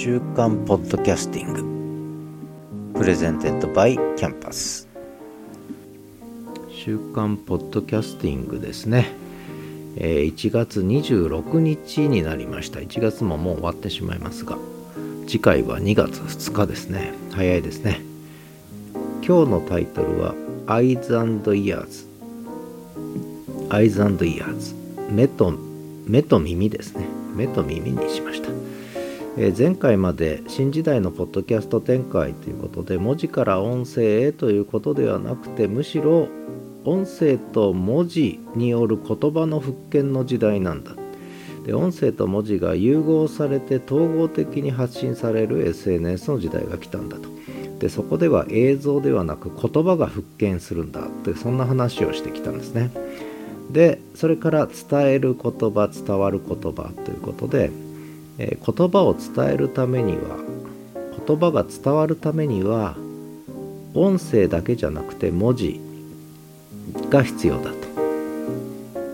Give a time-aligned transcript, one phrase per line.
[0.00, 3.00] 週刊ポッドキャスティング。
[3.00, 4.86] Presented by キャンパス。
[6.70, 9.12] 週刊ポッドキャスティングですね、
[9.96, 12.78] え、1月26日になりました。
[12.78, 14.56] 1月ももう終わってしまいますが
[15.26, 17.12] 次回は2月2日ですね。
[17.32, 18.00] 早いですね。
[19.26, 20.36] 今日のタイトルは
[20.68, 22.06] Eyes and Ears
[23.70, 24.76] Eyes and Ears
[25.10, 25.52] 目と
[26.06, 27.04] 目と耳ですね。
[27.34, 28.57] 目と耳にしました。
[29.40, 36.26] え前回まで新時代のポッドキャスト展開ということで文字から音声へということではなくてむしろ
[36.84, 40.96] 音声と文字による言葉の復権の時代なんだ。
[41.64, 47.28] で音声と文字が融合されて統合的に発信される SNS の時代が来たんだと。
[47.78, 51.02] でそこでは映像ではなく言葉が復権するんだ。
[51.02, 52.90] ってそんな話をしてきたんですね。
[53.70, 57.70] でそれから伝える言葉伝わる言葉ということで
[58.38, 60.38] えー、言葉を伝えるためには
[61.26, 62.96] 言葉が伝わるためには
[63.94, 65.80] 音声だけじゃなくて文字
[67.10, 67.76] が必要だと、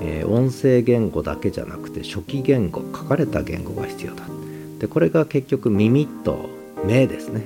[0.00, 4.24] えー、音声言語だけじゃなくて初期言語書かれた言語が必要だ。
[4.78, 6.48] でこれが結局耳と
[6.84, 7.42] 目ですね、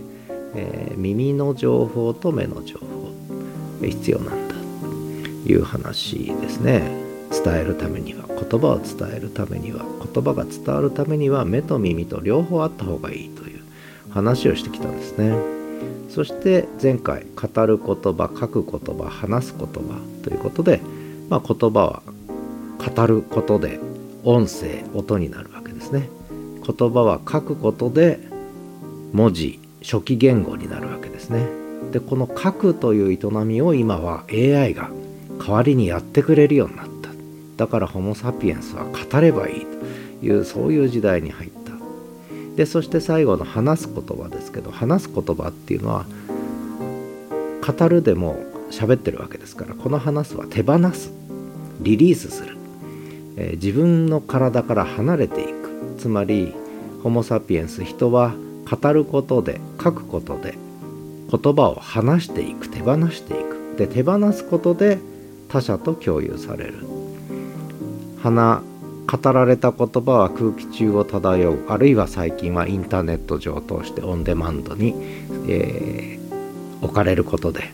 [0.54, 3.12] えー、耳の情報と目の情報
[3.80, 4.54] 必要なんだ。
[5.44, 7.02] という話ですね。
[7.44, 8.31] 伝えるためには。
[8.42, 13.60] 言葉を伝えるためには言葉が伝わるためには目と耳と両方あった方がいいという
[14.10, 15.36] 話をしてきたんですね。
[16.10, 20.80] そして前回語る言葉書く言葉話す言葉ということで、
[21.30, 22.02] まあ、言葉は
[22.78, 23.80] 語ることで
[24.24, 26.08] 音声音になるわけですね。
[26.64, 28.20] 言葉は書くことで
[29.12, 31.46] 文字初期言語になるわけですね。
[31.92, 34.90] でこの書くという営みを今は AI が
[35.38, 36.91] 代わりにやってくれるようになった。
[37.62, 39.66] だからホモ・サピエンスは語ればいい
[40.20, 41.70] というそういう時代に入った。
[42.56, 46.04] でそして最後の話す言葉ですけど話す言葉っていうのは
[47.64, 48.42] 語るでも
[48.72, 51.12] 喋ってるわけですからこの話すは手放す。
[51.80, 52.56] リリースする、
[53.36, 55.94] えー、自分の体から離れていく。
[55.98, 56.52] つまり
[57.04, 58.34] ホモ・サピエンス人は
[58.68, 60.58] 語ることで書くことで
[61.30, 63.76] 言葉を話していく手放していく。
[63.78, 64.98] で手放すことで
[65.48, 67.01] 他者と共有される。
[68.22, 68.62] 話
[69.06, 74.94] 語られた言葉は空気中を漂うあるいは最近はインターネット上を通してオンデマンドに、
[75.48, 77.72] えー、置かれることで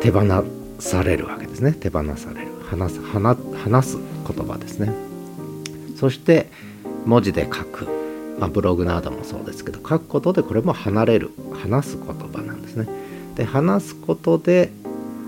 [0.00, 0.22] 手放
[0.78, 1.72] されるわけですね。
[1.72, 2.48] 手放される。
[2.70, 4.92] 話す話話す言葉ですね。
[5.96, 6.48] そして
[7.04, 7.88] 文字で書く、
[8.38, 12.86] まあ、ブログなどもそうですけど書くことでこれも離れる話す言葉なんですね。
[13.34, 14.70] で話すことで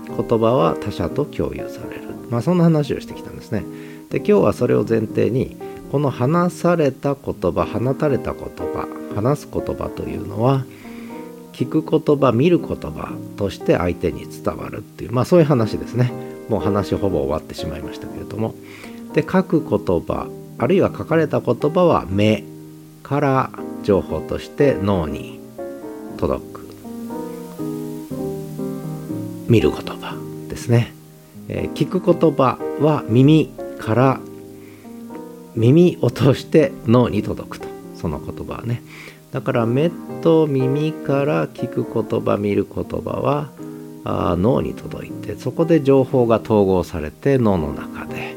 [0.07, 2.10] 言葉は他者と共有される。
[2.31, 3.63] まあそんな話をしてきたんですね。
[4.09, 5.57] で今日はそれを前提に
[5.91, 10.65] この話された言葉放たれた言葉話す言葉というのは
[11.53, 16.11] 聞く言葉見る言葉として相手に伝わるっていうまあそういう話ですね。
[16.49, 18.55] もう話ほぼ終わってしまいましたけれども。
[19.13, 22.43] で書く言葉あるいは書かれた言葉は目
[23.03, 23.49] から
[23.83, 25.39] 情報として脳に
[26.17, 26.61] 届く。
[29.49, 30.15] 見る言葉
[30.47, 30.93] ですね、
[31.51, 34.19] えー、聞く言葉は耳から
[35.55, 37.67] 耳を通して脳に届くと。
[37.95, 38.81] その言葉はね。
[39.31, 39.91] だから目
[40.21, 43.49] と耳から聞く言葉見る言葉は
[44.03, 48.35] あ脳に届いてそこで情報が統合されて脳の中で、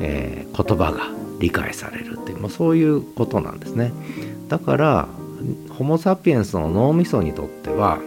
[0.00, 1.08] えー、言葉が
[1.40, 3.92] 理解されるっていう、まあ、そういうことなんですね。
[4.48, 5.08] だから
[5.70, 7.98] ホモ・サピエンスの脳みそにとっては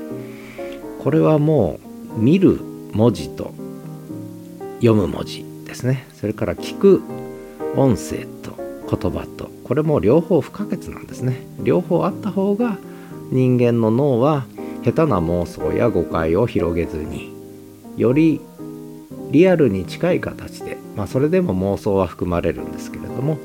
[1.04, 1.80] これはも
[2.16, 2.60] う見る
[2.92, 3.54] 文字と
[4.82, 6.08] 読む文字ですね。
[6.14, 7.02] それから聞く
[7.76, 8.58] 音声と
[8.90, 9.50] 言葉と。
[9.64, 11.38] これも両方不可欠なんですね。
[11.64, 12.78] 両方あった方が
[13.32, 14.46] 人間の脳は
[14.84, 17.32] 下手な妄想や誤解を広げずに
[17.96, 18.42] より
[19.30, 23.38] リアルに近い形でまあそれでも妄想は含まれるんですけれども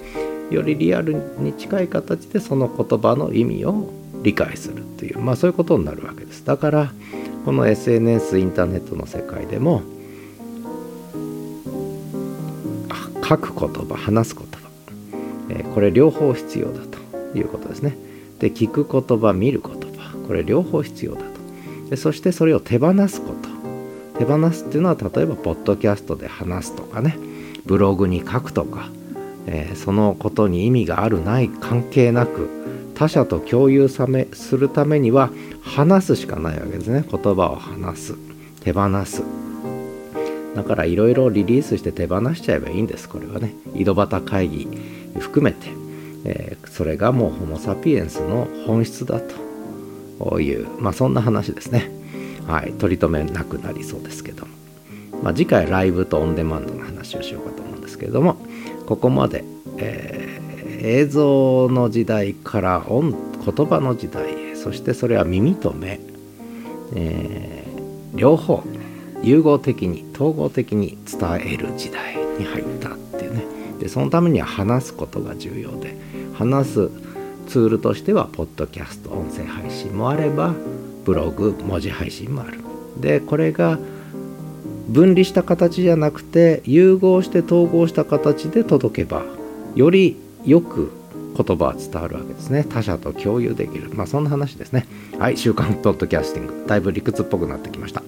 [0.50, 3.92] よりリアルに近い形でその言葉の意味を
[4.22, 6.44] 理解するというまあそういうことになるわけです。
[6.44, 6.92] だから
[7.44, 9.82] この SNS インターネットの世界でも
[13.28, 14.58] 書く言葉話す言葉、
[15.50, 17.96] え、これ両方必要だということですね。
[18.38, 20.16] で聞く言葉見る言葉。
[20.26, 21.26] これ両方必要だと。
[21.90, 23.48] でそしてそれを手放すこと。
[24.18, 27.16] 手放すっていうのは例えばポッドキャストで話すとかね。
[27.64, 28.90] ブログに書くとか、
[29.46, 32.48] えー、そのことに意味があるない関係なく
[32.94, 35.30] 他者と共有さめするためには
[35.62, 37.04] 話すしかないわけですね。
[37.10, 38.14] 言葉を話す。
[38.60, 39.22] 手放す。
[40.56, 43.10] だからいろいろリリースして手放しちゃえばいいんです。
[43.10, 43.54] これはね。
[43.74, 44.66] 井戸端会議
[45.18, 45.68] 含めて、
[46.24, 51.90] えー、それがもうホモ・サピエンスの本質だという、まあ、そんな話ですね。
[52.46, 54.52] はい、取り留めなくなりそうですけども、
[55.22, 58.36] まあ、次回ライブとオンデマンドの話をしようかと思うんですけれども。
[58.86, 59.44] ここまで、
[59.76, 63.12] えー、映像の時代から言
[63.66, 64.54] 葉の時代へ。
[64.54, 66.00] そしてそれは耳と目、
[66.94, 68.62] えー、両方。
[69.22, 73.44] 融合的に統合的に伝える時代に入ったっていうね。
[73.80, 75.96] でそのためには話すことが重要で
[76.34, 76.90] 話す
[77.46, 80.54] ツールとしてはポッドキャスト音声配信もあれば
[81.04, 82.60] ブログ文字配信もある。
[83.00, 83.78] でこれが
[84.88, 89.24] 分離した形じゃなくて融合して統合した形で届けば
[89.74, 90.92] よりよく
[91.36, 92.64] 言葉は伝わるわけですね。
[92.64, 93.90] 他者と共有できる。
[93.94, 94.86] まあそんな話ですね。
[95.18, 96.64] はい週刊ポッドキャスティング。
[96.66, 98.02] だいぶ理屈っぽくなってきました。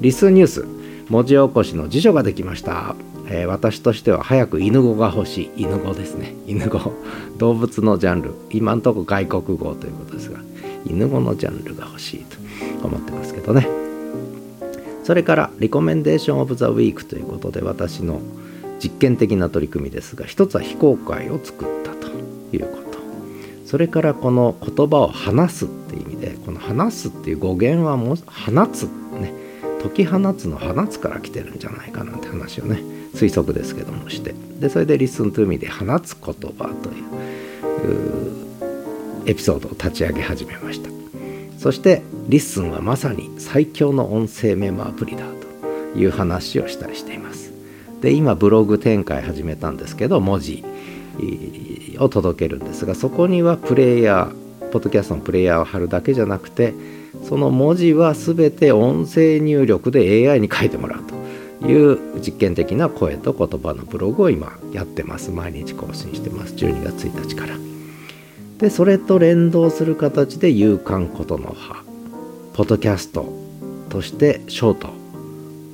[0.00, 0.66] リスニュース。
[1.08, 2.96] 文字起こしの辞書ができました、
[3.28, 5.64] えー、私としては早く犬語が欲しい。
[5.64, 6.34] 犬語ですね。
[6.46, 6.80] 犬語。
[7.36, 8.34] 動物のジャンル。
[8.50, 10.40] 今んとこ外国語ということですが。
[10.86, 12.44] 犬語のジャンルが欲しいと。
[12.86, 13.66] 思ってますけどね。
[15.02, 18.20] それからリコメンデーションオブザウィークということで私の
[18.82, 21.93] 実験的な取り組みですが一つは非公開を作った。
[23.74, 29.32] それからこの言葉を話すっていう意味でこの話すっていう語源はも放つね
[29.82, 32.76] 解き放つの放つから来てるんじゃないかなって話をね
[33.14, 34.32] 推測ですけどもして。
[34.60, 36.92] でそれで「リスントゥーミーで放つ言葉とい
[37.90, 40.88] うエピソードを立ち上げ始めました。
[41.58, 45.24] そしてリッスンはまさに最強の音声メモアプリだ
[45.92, 47.52] という話をしたりしています。
[48.02, 50.62] で今ブログ展開始めたんですけど文字。
[51.98, 56.74] を届けるんですがそこにはプレイヤーポッドキャストのプレイヤーを貼るだけじゃなくて
[57.28, 61.14] その文字は全て音声入力で AI に書いてもらうと
[61.66, 65.30] いう実験的な声と言葉のブログを今やってます。
[65.30, 66.54] 毎日更新してます。
[66.54, 67.56] 12月1日から。
[68.58, 71.82] でそれと連動する形で勇敢ことの葉
[72.54, 73.32] ポッドキャスト
[73.88, 74.88] としてショート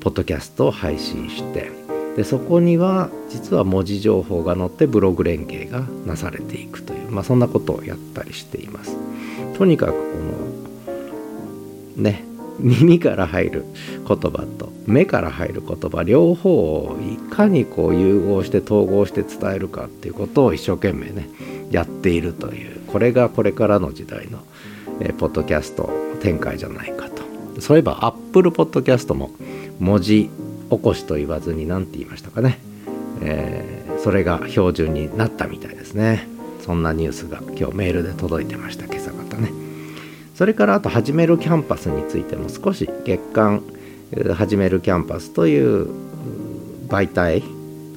[0.00, 1.70] ポッドキャストを配信して
[2.16, 8.96] でそこには実は文字情報が載ってブログ連携がなされていくという、まあ、そんなことをやったりしています。
[9.56, 9.98] とにかくこ
[11.96, 12.24] のね
[12.58, 13.64] 耳から入る
[14.06, 21.28] 言葉と目から入る言葉両方をいかにこう融合して統合して伝えるかっていうことを一生懸命ね
[21.70, 24.40] やっているというこれがこれからの時代の、
[25.00, 25.88] え、ポッドキャスト
[26.20, 27.22] 展開じゃないかと。
[27.60, 29.30] そういえばアップルポッドキャストも
[29.78, 30.30] 文字
[30.70, 32.58] 起こしと言わずに何て言いましたかね、
[33.22, 36.28] えー、それが標準になったみたいですね。
[36.60, 39.50] そんなニュースが今日メールで届いてました今朝方ね。
[40.34, 43.62] それからあと「始めるキャンパス」についても少し月間
[44.34, 45.88] 「始めるキャンパス」という
[46.88, 47.42] 媒体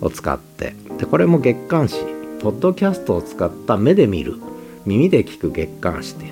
[0.02, 1.98] を使ってでこれも月刊誌
[2.42, 4.36] ポッドキャストを使った目で見る
[4.86, 6.26] 耳で聞く月刊誌と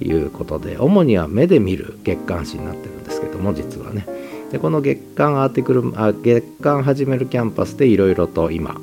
[0.00, 4.19] いうことで主には目で見る月刊誌になってるんですけども実はね。
[4.50, 8.80] でこの月刊アーティクルあ月刊始めるキャンパスでいろいろと今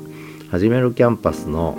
[0.50, 1.76] 始めるキャンパスの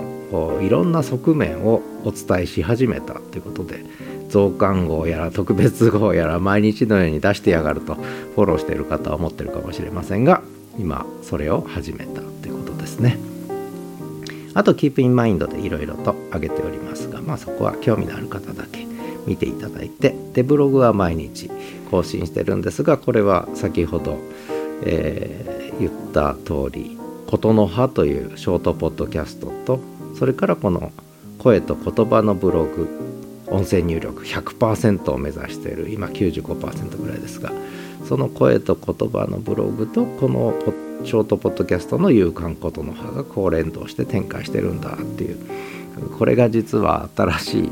[0.62, 3.84] いろんな側面をお伝えし始めたということで
[4.28, 10.40] 増刊号やら特別号やら毎日のように出してやがるとフォローしている方は思ってるかもしれませんが
[10.78, 13.18] 今それを始めたということですね。
[14.54, 18.89] あと Keep in Mind でいろいろと挙げておりますが、まあ、そこは興味のある方だけ
[19.26, 21.50] 見ていただいてでブログは毎日
[21.90, 24.18] 更新してるんですがこれは先ほど、
[24.84, 29.80] えー、言った通り「ことの葉」というショートポッドキャストと
[30.18, 30.92] それからこの
[31.38, 32.88] 声と言葉のブログ
[33.46, 37.52] 音声入力100%を目指している今95%ぐらいですが
[38.06, 40.54] その声と言葉のブログとこの
[41.04, 45.36] ショートポッドキャストの「勇敢ことの葉」がこう連動して展開してるんだっていう
[46.18, 47.70] これが実は新しい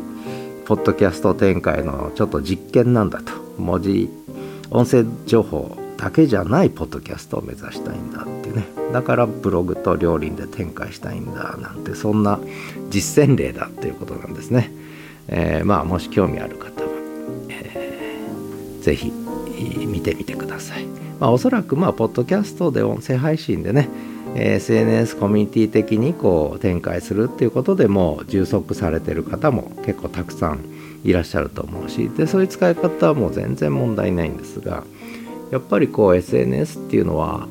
[0.68, 3.32] ポッドキャスト展開のちょっと実験なんだと。
[3.56, 4.10] 文字
[4.70, 8.66] 音声情報だけじゃないポッドキャストを目指したいんだってね。
[8.92, 12.38] だからブログと両輪で展開したいんだなんてそんな
[12.90, 14.70] 実践例だっていうことなんですね、
[15.28, 16.90] えー、まあもし興味ある方は、
[17.48, 19.10] えー、ぜひ
[19.86, 20.84] 見てみてください。
[21.18, 23.88] まあ、おそらくまあポッドキャストで音声配信でね
[24.34, 30.64] SNS コミュニティ的にこう展開するっていうことでも充足されてる方も結構たくさん
[31.04, 34.84] いらっしゃると思うしでそういう使い方はもう全然問題ないんですが
[35.50, 37.48] やっぱりこう SNS っていうのは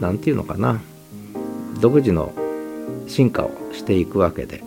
[0.00, 0.80] 何て言うのかな
[1.80, 2.32] 独自の
[3.06, 4.62] 進化をしていくわけで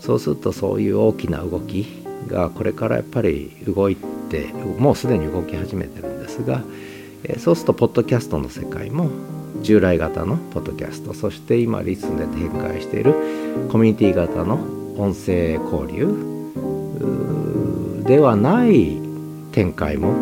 [0.00, 1.86] そうするとそういう大きな動き
[2.28, 3.96] がこれからやっぱり動い
[4.30, 4.46] て
[4.78, 6.62] もうすでに動き始めてるんですが、
[7.38, 9.10] そうするとポッドキャストの世界も
[9.62, 13.14] 従来型のポッドキャストそして今リスンで展開している
[13.70, 14.54] コミュニティ型の
[14.98, 16.36] 音声交流
[18.04, 19.00] ではない
[19.52, 20.12] 展開も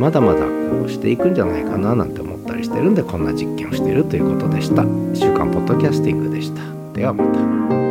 [0.00, 4.82] まだまだこうしていくんじゃないかななんて思ったりしてるんでこんな実験をしているということでした。
[5.14, 6.62] 週刊ポッドキャスティングでした。
[6.92, 7.81] ではまた。